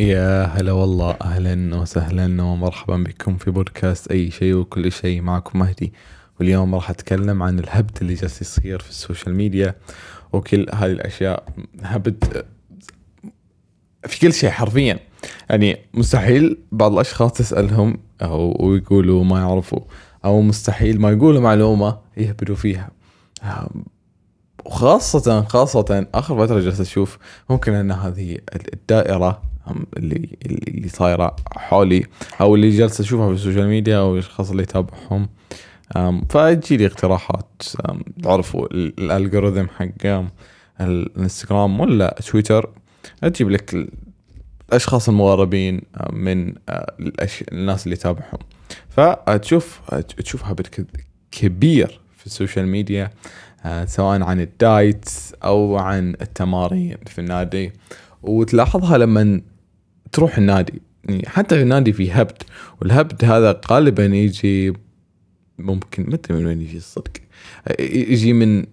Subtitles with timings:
[0.00, 5.92] يا هلا والله أهلا وسهلا ومرحبا بكم في بودكاست أي شيء وكل شيء معكم مهدي.
[6.38, 9.74] واليوم راح أتكلم عن الهبد اللي جالس يصير في ال social media
[10.32, 11.44] وكل هذه الأشياء.
[11.82, 12.44] هبد
[14.06, 14.98] في كل شيء حرفيا.
[15.50, 19.80] يعني مستحيل بعض الأشخاص تسألهم أو ويقولوا ما يعرفوا
[20.24, 22.90] أو مستحيل ما يقولوا معلومة يهبدوا فيها.
[24.64, 27.18] وخاصة خاصة آخر فترة جالس أشوف
[27.50, 28.38] ممكن أن هذه
[28.74, 29.50] الدائرة
[29.96, 32.06] اللي اللي صايرة حولي
[32.40, 35.28] أو اللي جالس أشوفها في ال social media أو الأشخاص اللي يتابعهم.
[36.28, 37.62] فتجي لي اقتراحات.
[38.22, 40.24] تعرفوا ال algorithm حق
[40.80, 42.70] الإنستغرام ولا تويتر؟
[43.22, 43.88] تجيب لك
[44.68, 45.80] الأشخاص المقربين
[46.12, 46.54] من
[47.52, 48.38] الناس اللي يتابعهم.
[48.88, 49.80] فتشوف
[50.16, 50.86] تشوف هبد
[51.30, 53.10] كبير في ال social media
[53.84, 55.08] سواء عن الدايت
[55.44, 57.72] أو عن التمارين في النادي.
[58.22, 59.40] وتلاحظها لما
[60.12, 60.82] تروح النادي.
[61.04, 62.42] يعني حتى النادي في هبد
[62.80, 64.72] والهبد هذا غالبا يجي
[65.58, 67.12] ممكن ما أدري من وين يجي الصدق.
[67.80, 68.64] يجي من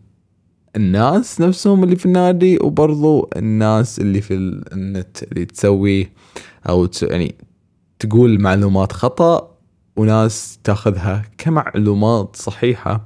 [0.75, 6.09] الناس نفسهم اللي في النادي وبرضو الناس اللي في النت اللي تسوي
[6.69, 7.35] أو يعني
[7.99, 9.57] تقول معلومات خطأ
[9.95, 13.05] وناس تأخذها كمعلومات صحيحة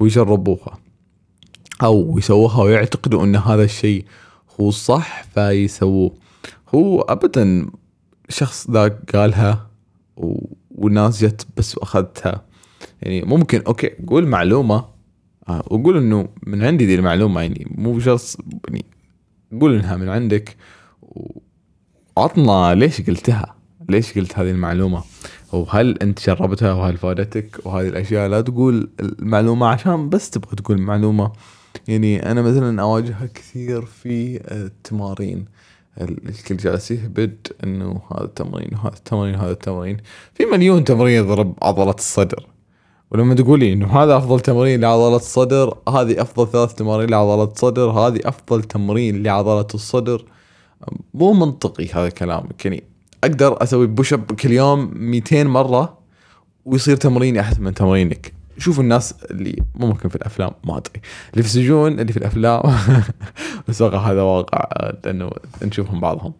[0.00, 0.78] ويجربوها
[1.82, 4.04] أو يسووها ويعتقدوا إن هذا الشيء
[4.60, 6.12] هو صح فيسووه.
[6.74, 7.66] هو ابدا
[8.28, 9.70] شخص ذا قالها
[10.70, 12.44] والناس جت بس وأخذتها.
[13.02, 14.84] يعني ممكن okay قول معلومة
[15.48, 18.36] آه وقول إنه من عندي دي المعلومة يعني مو شخص
[18.68, 18.84] يعني
[19.60, 20.56] قول إنها من عندك.
[22.16, 23.54] وعطنا ليش قلتها
[23.88, 25.02] ليش قلت هذه المعلومة؟
[25.52, 31.32] وهل أنت جربتها؟ وهل فادتك؟ وهذه الأشياء لا تقول المعلومة عشان بس تبغى تقول معلومة.
[31.88, 35.44] يعني أنا مثلا أواجهها كثير في التمارين.
[36.00, 39.96] الكل جالس يهبد إنه هذا التمرين وهذا التمرين وهذا التمرين.
[40.34, 42.46] في مليون تمرين يضرب عضلة الصدر.
[43.10, 48.20] ولما تقولي إنه هذا أفضل تمرين لعضلة الصدر هذه أفضل ثلاث تمارين لعضلة الصدر هذه
[48.24, 50.24] أفضل تمرين لعضلة الصدر.
[51.14, 52.82] مو منطقي هذا كلامك يعني
[53.24, 55.98] أقدر أسوي push up كل يوم 200 مرة
[56.64, 58.32] ويصير تمريني أحسن من تمرينك.
[58.58, 61.00] شوف الناس اللي ممكن في الأفلام ما أدري.
[61.32, 62.62] اللي في السجون اللي في الأفلام.
[63.68, 65.30] بس واقع هذا واقع لأنه
[65.62, 66.32] نشوفهم بعضهم.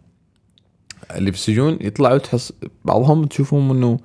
[1.15, 2.53] اللي في السجون يطلعوا تحس
[2.85, 3.99] بعضهم تشوفهم إنه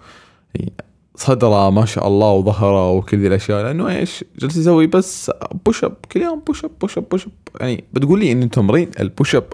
[1.15, 3.63] صدره ما شاء الله وظهره وكل ذي الأشياء.
[3.63, 5.31] لأنه إيش؟ جالس يسوي بس
[5.67, 8.91] push up كل يوم push up push up push up يعني بتقول لي ان تمرين
[9.01, 9.45] ال push up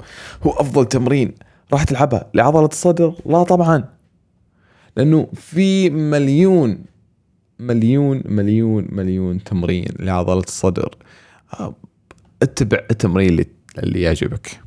[0.42, 1.34] هو أفضل تمرين
[1.72, 3.84] راح تلعبها لعضلة الصدر؟ لا طبعا.
[4.96, 6.78] لأنه في مليون
[7.58, 10.96] مليون مليون مليون تمرين لعضلة الصدر.
[12.42, 13.46] اتبع التمرين اللي,
[13.78, 14.60] اللي يعجبك.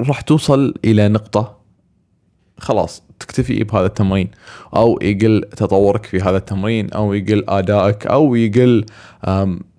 [0.00, 1.58] راح توصل إلى نقطة
[2.58, 4.30] خلاص تكتفي بهذا التمرين
[4.76, 8.86] أو يقل تطورك في هذا التمرين أو يقل أدائك أو يقل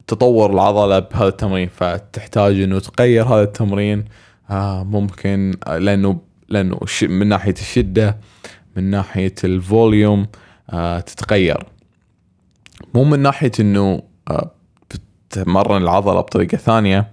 [0.07, 1.69] تطور العضلة بهذا التمرين.
[1.69, 4.05] فتحتاج إنه تغير هذا التمرين.
[4.83, 8.17] ممكن لأنه لأنه من ناحية الشدة
[8.75, 10.48] من ناحية الفوليوم آه،
[11.05, 11.63] تتغير.
[12.93, 14.51] مو من ناحية إنه آه،
[15.29, 17.11] تمرن العضلة بطريقة ثانية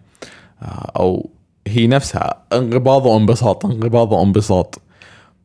[0.62, 1.31] آه، أو
[1.67, 4.81] هي نفسها انقباض وانبساط انقباض وانبساط.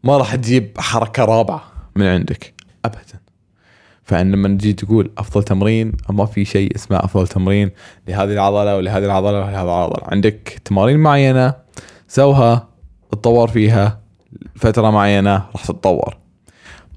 [0.04, 1.64] ما راح تجيب حركة رابعة
[1.96, 2.54] من عندك
[2.86, 3.22] ابدا.
[4.04, 7.72] فإن لما تجي تقول أفضل تمرين ما في شيء اسمه أفضل تمرين.
[8.08, 10.04] لهذه العضلة ولهذه العضلة ولهذه العضلة.
[10.08, 11.54] عندك تمارين معينة
[12.08, 12.68] سوها
[13.12, 14.00] تطور فيها
[14.56, 16.18] فتره معينة راح تتطور.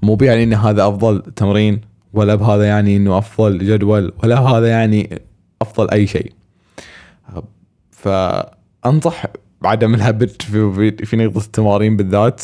[0.01, 1.81] مو بيعني ان هذا أفضل تمرين
[2.13, 5.21] ولا بهذا يعني إنه أفضل جدول ولا هذا يعني
[5.61, 6.31] أفضل أي شيء.
[7.91, 9.25] فأنصح
[9.61, 12.43] بعدم الهبد في, في نقطة التمارين بالذات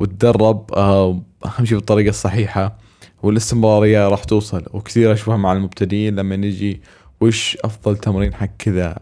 [0.00, 2.78] وتدرب آه، أهم شيء بالطريقة الصحيحة
[3.22, 4.64] والاستمرارية راح توصل.
[4.72, 6.80] وكثير أشوفها مع المبتدئين لما نجي
[7.20, 8.98] وش أفضل تمرين حق كذا؟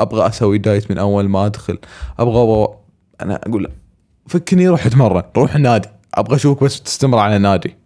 [0.00, 1.78] أبغى أسوي diet من أول ما أدخل.
[2.18, 2.68] أبغى, أبغى
[3.20, 3.70] أنا أقول
[4.26, 7.76] فكني روح أتمرن روح النادي أبغى أشوفك بس تستمر على النادي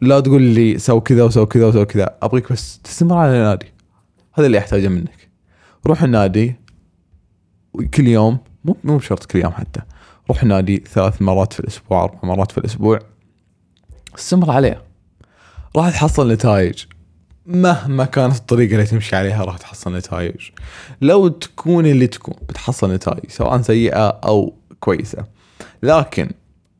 [0.00, 3.66] لا تقول لي سو كذا وسو كذا وسو كذا أبغيك بس تستمر على النادي
[4.34, 5.28] هذا اللي أحتاجه منك.
[5.86, 6.54] روح النادي
[7.94, 9.80] كل يوم مو مو بشرط كل يوم حتى.
[10.28, 12.98] روح النادي ثلاث مرات في الأسبوع أربع مرات في الأسبوع.
[14.18, 14.82] استمر عليه.
[15.76, 16.84] راح تحصل نتائج.
[17.46, 20.50] مهما كانت الطريقة اللي تمشي عليها راح تحصل نتائج.
[21.00, 25.24] لو تكون اللي تكون بتحصل نتائج سواء سيئة أو كويسة.
[25.82, 26.30] لكن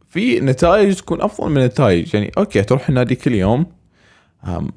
[0.08, 3.66] في نتائج تكون أفضل من نتائج يعني أوكي تروح النادي كل يوم.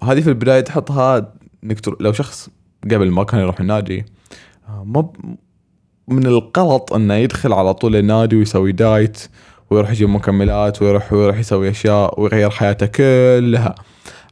[0.04, 1.34] هذه في البداية تحطها
[1.64, 2.50] إنك لو شخص
[2.84, 4.06] قبل ما كان يروح النادي
[4.86, 5.10] ما
[6.08, 9.30] من الغلط إنه يدخل على طول النادي ويسوي دايت
[9.70, 13.76] ويروح يجيب مكملات ويروح ويروح يسوي أشياء ويغير حياته كلها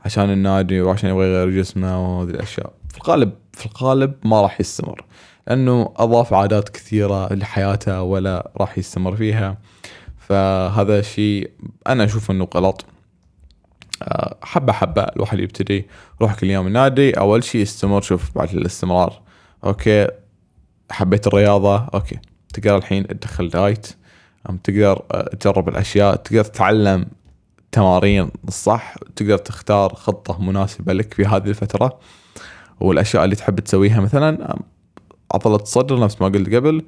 [0.05, 2.73] عشان النادي وعشان يبغى يغير جسمه وهذه الأشياء.
[2.89, 5.05] في الغالب في الغالب ما راح يستمر
[5.47, 9.57] لأنه أضاف عادات كثيرة لحياته ولا راح يستمر فيها.
[10.29, 11.51] فهذا شيء
[11.87, 12.85] أنا أشوف إنه غلط.
[14.03, 15.87] آه، حبة حبة الواحد يبتدي
[16.21, 19.21] يروح كل يوم النادي أول شيء استمر شوف بعد الاستمرار.
[19.63, 20.07] okay
[20.91, 22.19] حبيت الرياضة؟ okay.
[22.53, 23.87] تقدر الحين تدخل diet
[24.63, 27.05] تقدر آه، تجرب الأشياء تقدر تتعلم
[27.71, 31.99] تمارين الصح تقدر تختار خطة مناسبة لك في هذه الفترة.
[32.79, 34.59] والأشياء اللي تحب تسويها مثلا
[35.33, 36.85] عضله الصدر نفس ما قلت قبل.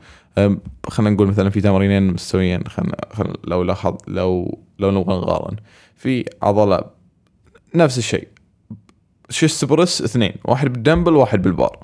[0.87, 2.67] خلينا نقول مثلا في تمارينين مستويين.
[2.67, 5.55] خلينا خل لو لاحظ لو لو نبغى نقارن.
[5.95, 6.81] في عضله
[7.75, 8.27] نفس الشيء.
[9.29, 10.33] chest press اثنين.
[10.45, 11.79] واحد بالدمبل وواحد بالبار.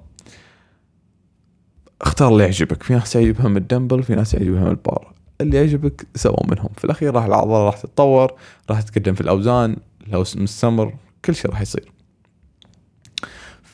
[2.02, 2.84] اختار اللي يعجبك.
[2.84, 5.14] في ناس يعجبهم الدمبل في ناس يعجبهم البار.
[5.42, 6.70] اللي يعجبك سووا منهم.
[6.78, 8.34] في الأخير راح العضله راح تتطور
[8.70, 9.76] راح تتقدم في الأوزان
[10.08, 10.94] لو مستمر
[11.26, 11.92] كل شيء راح يصير.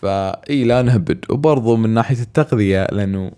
[0.03, 3.31] فإي لا نهبد وبرضو من ناحية التغذية لأنه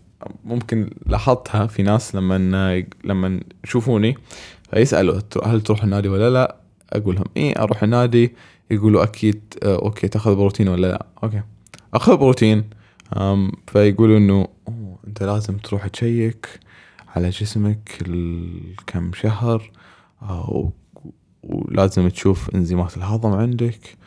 [0.45, 4.17] ممكن لاحظتها في ناس لما لما يشوفوني
[4.71, 6.56] فيسألوا هل تروح النادي ولا لا؟
[6.94, 8.33] أقول لهم إي أروح النادي
[8.71, 11.42] يقولوا أكيد آه، okay تأخذ بروتين ولا لا؟ okay
[11.94, 12.69] أخذ بروتين
[13.67, 14.47] فيقولوا إنه
[15.07, 16.60] أنت لازم تروح ت check
[17.15, 18.01] على جسمك
[18.88, 19.71] كم شهر
[20.21, 20.71] آه،
[21.44, 23.97] ولازم تشوف إنزيمات الهضم عندك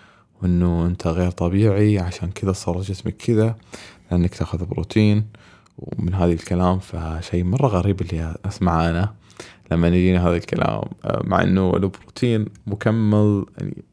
[0.42, 3.56] وانه أنت غير طبيعي عشان كذا صار جسمك كذا
[4.10, 5.26] لأنك تأخذ بروتين
[5.78, 9.14] ومن هذا الكلام فشيء مرة غريب اللي أسمعه أنا
[9.72, 10.82] لما يجيني هذا الكلام.
[11.24, 13.84] مع إنه البروتين مكمل يعني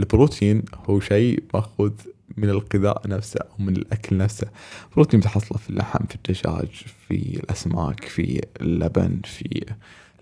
[0.00, 1.92] البروتين هو شيء مأخوذ
[2.36, 4.46] من الغذاء نفسه أو من الأكل نفسه.
[4.94, 6.68] بروتين تحصله في اللحم في الدجاج
[7.08, 9.64] في الأسماك في اللبن في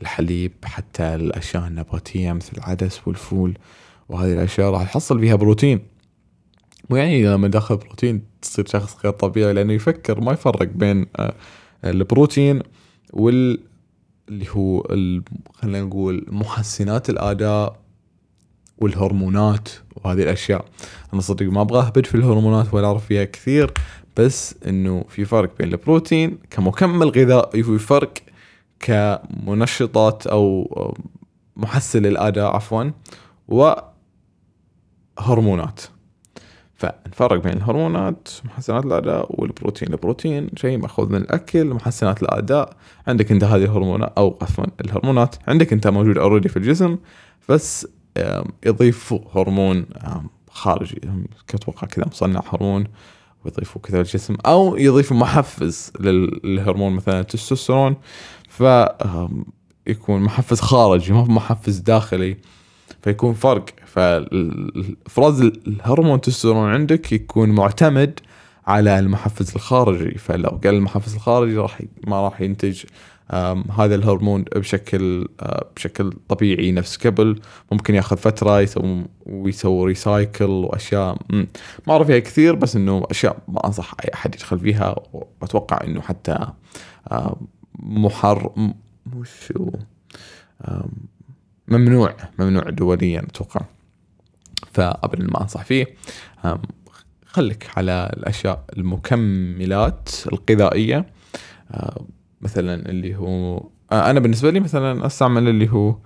[0.02, 3.58] الحليب حتى الأشياء النباتية مثل العدس والفول
[4.08, 5.80] وهذه الأشياء راح تحصل فيها بروتين.
[6.90, 11.34] مو يعني لما دخل بروتين تصير شخص غير طبيعي لأنه يفكر ما يفرق بين آه،
[11.84, 12.62] البروتين
[13.12, 13.58] وال
[14.28, 14.82] اللي هو
[15.54, 17.76] خلينا نقول محسنات الأداء
[18.78, 20.64] والهرمونات وهذه الأشياء.
[21.12, 23.72] أنا صدق ما أبغى أهبد في الهرمونات ولا أعرف فيها كثير
[24.16, 28.12] بس إنه في فرق بين البروتين كمكمل غذائي وفي فرق
[28.82, 30.94] كمنشطات أو
[31.56, 32.90] محسن للاداء عفوا
[35.18, 35.80] وهرمونات.
[36.74, 39.92] فنفرق بين الهرمونات محسنات الأداء والبروتين.
[39.92, 42.76] البروتين شيء مأخوذ من الأكل محسنات الأداء.
[43.06, 45.36] عندك أنت هذه الهرمونات أو عفوا الهرمونات.
[45.48, 46.98] عندك أنت موجود اوريدي في الجسم
[47.48, 47.86] بس
[48.66, 49.86] يضيفوا هرمون
[50.50, 51.00] خارجي.
[51.54, 52.84] أتوقع كذا مصنع هرمون
[53.44, 57.96] ويضيفوا كذا الجسم أو يضيفوا محفز للهرمون مثلا التستوستيرون.
[58.52, 62.36] فيكون محفز خارجي ما محفز داخلي
[63.02, 63.64] فيكون فرق.
[63.86, 68.20] فافراز الهرمون التستوستيرون عندك يكون معتمد
[68.66, 70.18] على المحفز الخارجي.
[70.18, 72.84] فلو قل المحفز الخارجي راح ما راح ينتج
[73.78, 75.28] هذا الهرمون بشكل
[75.76, 77.40] بشكل طبيعي نفس قبل.
[77.72, 81.18] ممكن ياخذ فترة يسوي ويسوي recycle وأشياء
[81.86, 86.00] ما أعرف فيها كثير بس إنه أشياء ما أنصح أي أحد يدخل فيها وأتوقع إنه
[86.00, 86.46] حتى
[87.92, 88.52] محر
[89.06, 89.52] مش
[91.68, 93.60] ممنوع ممنوع دوليا أتوقع.
[94.72, 95.86] فابدا ما أنصح فيه.
[97.26, 101.06] خليك على الأشياء المكملات الغذائية.
[102.40, 103.56] مثلا اللي هو
[103.92, 105.96] آه، أنا بالنسبة لي مثلا أستعمل اللي هو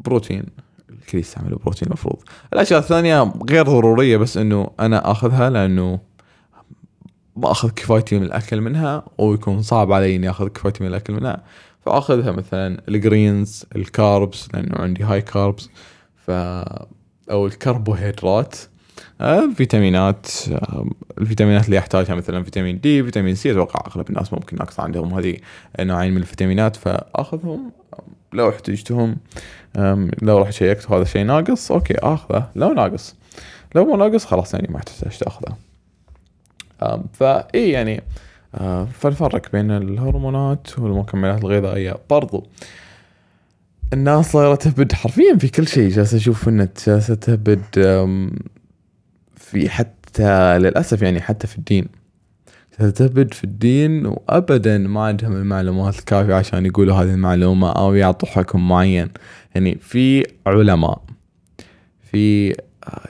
[0.00, 0.44] بروتين.
[0.90, 2.22] الكل يستعمل بروتين المفروض.
[2.52, 6.00] الأشياء الثانية غير ضرورية بس إنه أنا آخذها لأنه
[7.36, 11.42] ما اخذ كفايتي من الأكل منها ويكون صعب علي إني أخذ كفايتي من الأكل منها.
[11.86, 15.70] فأخذها مثلا ال greens ال carbs لأنه عندي high carbs
[16.26, 16.30] ف
[17.30, 18.56] أو الكربوهيدرات.
[19.20, 20.86] الفيتامينات آه،
[21.18, 25.36] الفيتامينات اللي يحتاجها مثلا فيتامين D فيتامين C أتوقع أغلب الناس ممكن ناقص عندهم هذه
[25.80, 27.70] نوعين من الفيتامينات فأخذهم.
[28.32, 29.16] لو احتجتهم
[30.22, 32.50] لو رحت check ت وهذا الشيء ناقص okay أخذه.
[32.56, 33.14] لو ناقص.
[33.74, 35.56] لو مو ناقص خلاص يعني ما تحتاج تاخذه
[37.12, 38.02] فاي يعني
[38.92, 42.46] فنفرق بين الهرمونات والمكملات الغذائية برضو.
[43.92, 47.62] الناس صايرة تهبد حرفيا في كل شيء جالس أشوف النت جالسة تهبد
[49.36, 51.88] في حتى للأسف يعني حتى في الدين.
[52.78, 58.68] تهبد في الدين وابدا ما عندهم المعلومات الكافية عشان يقولوا هذه المعلومة أو يعطوا حكم
[58.68, 59.08] معين.
[59.54, 61.02] يعني في علماء
[62.10, 62.54] في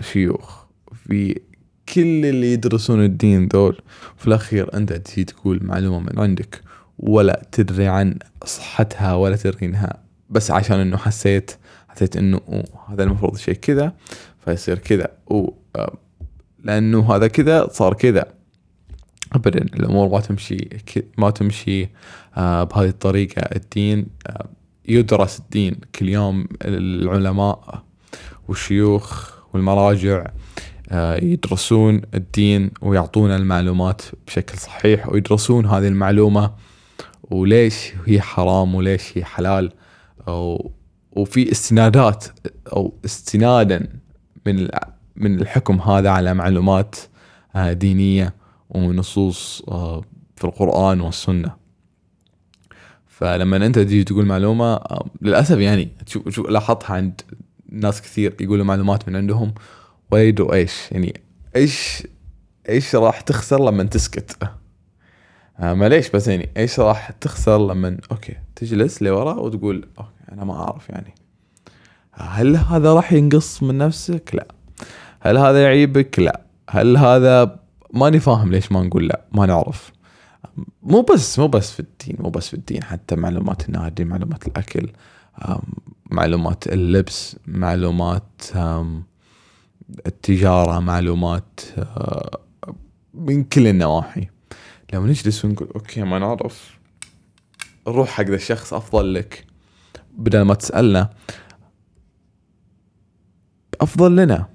[0.00, 0.64] شيوخ
[1.09, 1.40] في
[1.88, 3.80] كل اللي يدرسون الدين ذول
[4.16, 6.60] في الأخير أنت تجي تقول معلومة من عندك
[6.98, 9.98] ولا تدري عن صحتها ولا تدري انها
[10.30, 11.50] بس عشان إنه حسيت
[11.88, 13.92] حسيت أوه هذا المفروض شيء كذا
[14.44, 15.08] فيصير كذا.
[15.26, 15.96] و آه،
[16.64, 18.24] لأنه هذا كذا صار كذا.
[19.32, 20.68] ابدا الأمور ما تمشي
[21.18, 21.88] ما تمشي
[22.36, 23.40] آه، بهذه الطريقة.
[23.40, 24.48] الدين آه،
[24.88, 25.76] يدرس الدين.
[25.94, 27.82] كل يوم العلماء
[28.48, 30.26] والشيوخ والمراجع
[30.92, 36.50] يدرسون الدين ويعطونا المعلومات بشكل صحيح ويدرسون هذه المعلومة
[37.30, 39.72] وليش هي حرام وليش هي حلال
[41.16, 42.24] وفي استنادات
[42.72, 43.88] أو استنادا
[44.46, 44.68] من
[45.16, 46.96] من الحكم هذا على معلومات
[47.56, 48.34] آه، دينية
[48.70, 50.02] ونصوص آه،
[50.36, 51.54] في القرآن والسنة.
[53.06, 55.88] فلما أنت تجي تقول معلومة آه، للأسف يعني
[56.48, 57.20] لاحظتها عند
[57.68, 59.54] ناس كثير يقولوا معلومات من عندهم
[60.11, 61.20] ولا يدروا إيش؟ يعني
[61.56, 62.06] إيش
[62.68, 64.37] إيش راح تخسر لما تسكت؟
[65.58, 70.54] آه معليش بس يعني إيش راح تخسر لما okay تجلس لورا وتقول okay أنا ما
[70.54, 71.14] أعرف يعني.
[72.12, 74.49] هل هذا راح ينقص من نفسك؟ لا.
[75.20, 76.40] هل هذا يعيبك؟ لا.
[76.70, 77.61] هل هذا
[77.92, 79.92] ماني فاهم ليش ما نقول لا ما نعرف.
[80.82, 84.88] مو بس مو بس في الدين مو بس في الدين حتى معلومات النادي معلومات الأكل
[86.11, 88.42] معلومات اللبس معلومات
[89.90, 92.38] آم، التجارة معلومات آه،
[93.14, 94.28] من كل النواحي.
[94.92, 96.78] لو نجلس ونقول okay ما نعرف.
[97.88, 99.44] نروح حق ذا الشخص أفضل لك.
[100.18, 101.10] بدل ما تسألنا
[103.80, 104.46] أفضل لنا.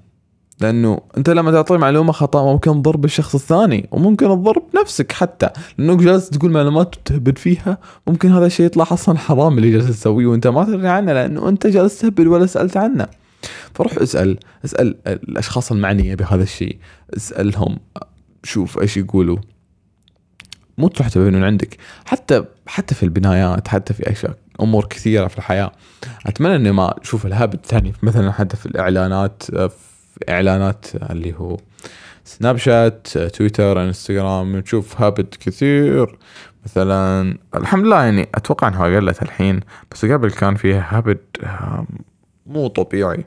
[0.60, 5.50] لأنه أنت لما تعطي معلومة خطأ ممكن تضر بالشخص الثاني وممكن تضر بنفسك حتى.
[5.78, 10.26] لانك جالس تقول معلومات وتهبد فيها ممكن هذا الشيء يطلع أصلا حرام اللي جالس تسويه
[10.26, 13.19] وأنت ما تدري عنه لأنه أنت جالس تهبد ولا سألت عنه.
[13.74, 16.78] فروح اسأل اسأل الأشخاص المعنية بهذا الشيء.
[17.16, 17.78] اسألهم
[18.44, 19.38] شوف إيش يقولوا.
[20.78, 21.76] مو تروح تبين من عندك.
[22.06, 25.72] حتى حتى في البنايات حتى في اشياء أمور كثيرة في الحياة.
[26.26, 31.56] أتمنى إني ما أشوف الهبد الثاني مثلا حتى في الإعلانات في إعلانات اللي هو
[32.24, 36.18] سناب شات تويتر إنستغرام نشوف هبد كثير.
[36.64, 39.60] مثلا الحمد لله يعني أتوقع إنها قلت الحين
[39.92, 40.80] بس قبل كان فيها
[41.44, 41.86] آم،
[42.50, 43.24] مو طبيعي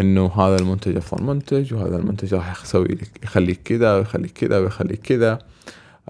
[0.00, 5.00] إنه هذا المنتج أفضل منتج وهذا المنتج راح يسوي لك يخليك كذا ويخليك كذا ويخليك
[5.00, 5.38] كذا.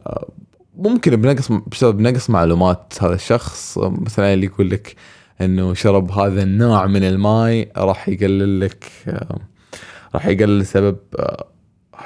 [0.06, 0.28] آه،
[0.76, 3.78] ممكن بنقص بسبب نقص معلومات هذا الشخص.
[3.78, 4.96] مثلا اللي يقول لك
[5.40, 9.38] إنه شرب هذا النوع من الماء راح يقلل لك آه،
[10.14, 11.46] راح يقلل سبب آه،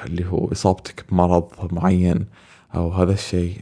[0.07, 2.27] اللي هو إصابتك بمرض معين
[2.75, 3.57] أو هذا الشيء.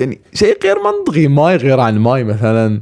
[0.00, 2.80] يعني شيء غير منطقي ماي غير عن ماي مثلا.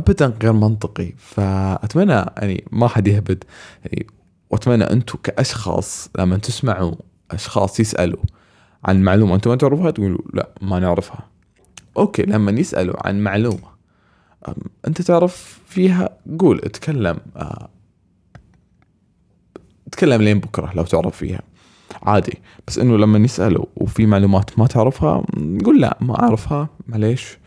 [0.00, 1.12] أبدا غير منطقي.
[1.18, 3.44] فأتمنى يعني ما حد يهبد.
[3.84, 4.06] يعني
[4.50, 6.94] وأتمنى أنتم كأشخاص لما تسمعوا
[7.30, 8.22] أشخاص يسألوا
[8.84, 11.26] عن معلومة أنتم ما تعرفوها تقولوا لا ما نعرفها.
[11.96, 13.70] أوكي لما يسألوا عن معلومة
[14.86, 17.68] أنت تعرف فيها؟ قول اتكلم آه،
[19.86, 21.40] اتكلم لين بكرة لو تعرف فيها.
[22.02, 22.38] عادي.
[22.66, 25.24] بس إنه لما يسألوا وفي معلومات ما تعرفها
[25.64, 27.38] قول لا ما أعرفها معليش.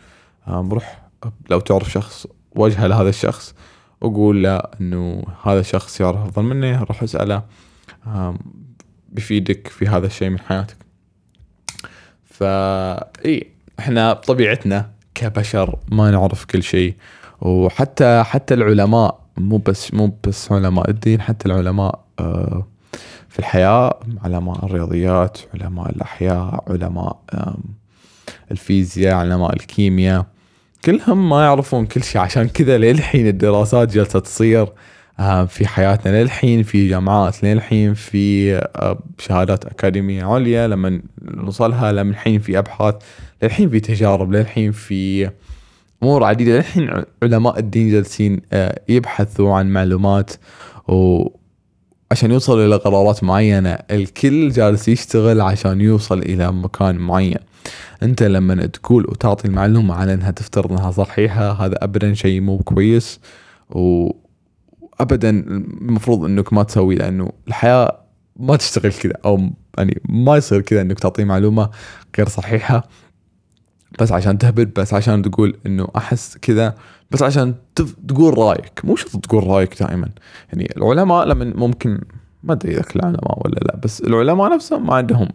[0.48, 1.02] آم، روح
[1.50, 3.54] لو تعرف شخص وجهه لهذا الشخص
[4.00, 7.42] وقول له إنه هذا الشخص يعرف افضل مني روح أسأله
[9.08, 10.76] بيفيدك في هذا الشيء من حياتك.
[12.24, 16.94] فا إي إحنا بطبيعتنا كبشر ما نعرف كل شيء
[17.40, 22.66] وحتى حتى العلماء مو بس مو بس علماء الدين حتى العلماء آه،
[23.28, 27.18] في الحياة علماء الرياضيات علماء الأحياء علماء
[28.50, 30.26] الفيزياء علماء الكيمياء
[30.84, 32.20] كلهم ما يعرفون كل شيء.
[32.20, 34.66] عشان كذا للحين الدراسات جالسة تصير
[35.20, 42.10] آه، في حياتنا للحين في جامعات للحين في آه، شهادات أكاديمية عليا لما نوصلها لما
[42.10, 42.94] الحين في أبحاث
[43.42, 45.30] للحين في تجارب للحين في
[46.02, 46.56] أمور عديدة.
[46.56, 50.32] للحين علماء الدين جالسين آه، يبحثوا عن معلومات
[52.10, 57.38] وعشان يوصلوا إلى قرارات معينة الكل جالس يشتغل عشان يوصل إلى مكان معين.
[58.02, 63.20] أنت لما تقول وتعطي المعلومة على إنها تفترض إنها صحيحة هذا ابدا شيء مو كويس.
[63.70, 68.00] وابدا المفروض إنك ما تسوي لأنه الحياة
[68.36, 71.70] ما تشتغل كذا أو يعني ما يصير كذا إنك تعطي معلومة
[72.18, 72.88] غير صحيحة.
[74.00, 76.74] بس عشان تهبد بس عشان تقول إنه أحس كذا
[77.10, 77.54] بس عشان.
[78.08, 78.80] تقول رأيك.
[78.84, 80.08] مو شرط تقول رأيك دائما.
[80.52, 82.00] يعني العلماء لما ممكن
[82.42, 85.28] ما أدري إذا العلماء ولا لا بس العلماء نفسهم ما عندهم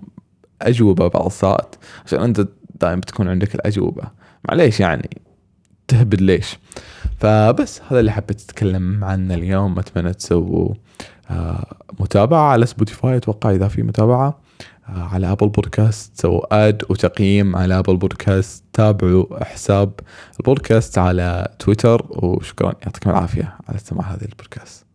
[0.61, 1.75] أجوبة بعض الساعات
[2.05, 2.47] عشان أنت
[2.81, 4.03] دائما تكون عندك الأجوبة.
[4.49, 5.09] معليش يعني
[5.87, 6.57] تهبد ليش؟
[7.19, 9.79] فبس هذا اللي حبيت أتكلم عنه اليوم.
[9.79, 10.73] أتمنى تسووا
[11.31, 14.48] آه، متابعة على سبوتيفاي أتوقع إذا في متابعة آه،
[14.95, 19.91] على أبل بودكاست سووا add وتقييم على أبل بودكاست تابعوا حساب
[20.39, 24.88] البودكاست على تويتر وشكرا يعطيكم العافية على استماع هذه البودكاست.